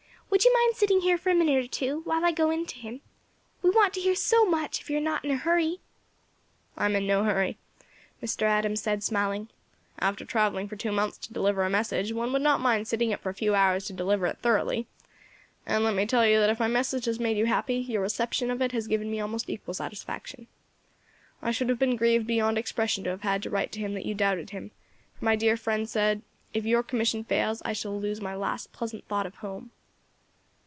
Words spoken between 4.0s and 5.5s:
so much, if you are not in a